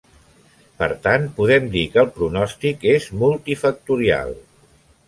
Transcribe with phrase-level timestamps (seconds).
[0.79, 4.39] Per tant, podem dir que el pronòstic és multifactorial.